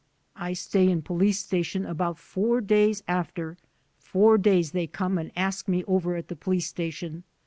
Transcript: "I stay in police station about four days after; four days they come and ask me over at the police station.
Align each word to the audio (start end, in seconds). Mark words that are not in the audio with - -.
"I 0.35 0.53
stay 0.53 0.89
in 0.89 1.03
police 1.03 1.37
station 1.37 1.85
about 1.85 2.17
four 2.17 2.59
days 2.59 3.03
after; 3.07 3.59
four 3.99 4.39
days 4.39 4.71
they 4.71 4.87
come 4.87 5.19
and 5.19 5.31
ask 5.35 5.67
me 5.67 5.83
over 5.83 6.15
at 6.15 6.27
the 6.27 6.35
police 6.35 6.65
station. 6.65 7.23